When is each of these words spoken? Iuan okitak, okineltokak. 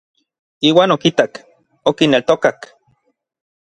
Iuan 0.69 0.93
okitak, 0.95 1.31
okineltokak. 1.93 2.59